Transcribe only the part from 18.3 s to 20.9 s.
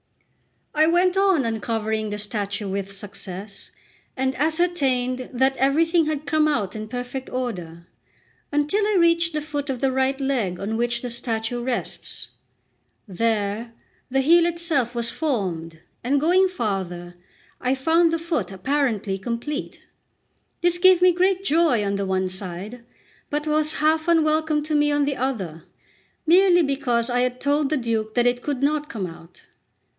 apparently complete. This